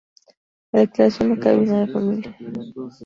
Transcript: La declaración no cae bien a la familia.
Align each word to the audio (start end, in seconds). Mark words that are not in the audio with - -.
La 0.71 0.79
declaración 0.79 1.29
no 1.29 1.39
cae 1.39 1.59
bien 1.59 1.73
a 1.75 1.85
la 1.85 1.93
familia. 1.93 2.35